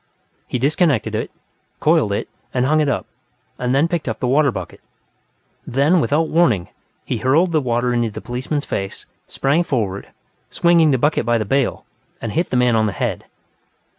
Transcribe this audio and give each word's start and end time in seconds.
He 0.47 0.57
disconnected 0.57 1.13
it, 1.13 1.29
coiled 1.79 2.11
it 2.11 2.27
and 2.55 2.65
hung 2.65 2.79
it 2.79 2.89
up, 2.89 3.05
and 3.59 3.75
then 3.75 3.87
picked 3.87 4.09
up 4.09 4.19
the 4.19 4.25
water 4.27 4.51
bucket. 4.51 4.81
Then, 5.67 6.01
without 6.01 6.27
warning, 6.27 6.69
he 7.05 7.17
hurled 7.17 7.51
the 7.51 7.61
water 7.61 7.93
into 7.93 8.09
the 8.09 8.19
policeman's 8.19 8.65
face, 8.65 9.05
sprang 9.27 9.61
forward, 9.61 10.07
swinging 10.49 10.89
the 10.89 10.97
bucket 10.97 11.23
by 11.23 11.37
the 11.37 11.45
bale, 11.45 11.85
and 12.19 12.31
hit 12.31 12.49
the 12.49 12.57
man 12.57 12.75
on 12.75 12.87
the 12.87 12.93
head. 12.97 13.25